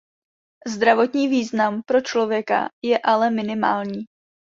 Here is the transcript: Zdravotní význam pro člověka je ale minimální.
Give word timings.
Zdravotní 0.67 1.27
význam 1.27 1.81
pro 1.83 2.01
člověka 2.01 2.69
je 2.83 2.99
ale 2.99 3.29
minimální. 3.29 4.05